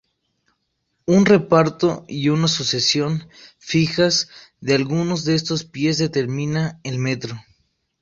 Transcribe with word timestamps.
Un 1.05 1.27
"reparto" 1.27 2.05
y 2.07 2.29
una 2.29 2.47
"sucesión" 2.47 3.29
"fijas" 3.59 4.29
de 4.59 4.73
algunos 4.73 5.25
de 5.25 5.35
estos 5.35 5.63
pies 5.63 5.99
determina 5.99 6.79
el 6.83 6.97
metro. 6.97 7.39